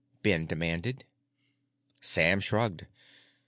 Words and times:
Ben 0.23 0.47
demanded. 0.47 1.03
Sam 2.01 2.39
shrugged. 2.39 2.87